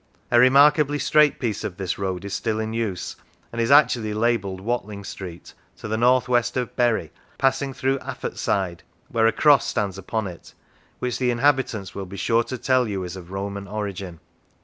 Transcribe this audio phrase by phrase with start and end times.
[0.31, 3.15] A remarkably straight piece of this road is still in use,
[3.53, 8.79] and is actually labelled Watling Street, to the north west of Bury, passing through Affetside,
[9.09, 10.55] where a cross stands upon it,
[10.97, 14.19] which the inhabitants will be sure to tell you is of Roman origin.